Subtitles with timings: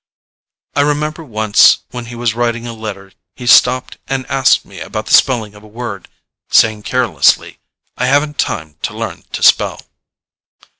[0.75, 5.05] I remember once when he was writing a letter he stopped and asked me about
[5.05, 6.07] the spelling of a word,
[6.49, 7.59] saying carelessly,
[7.97, 9.79] "I haven't time to learn to spell."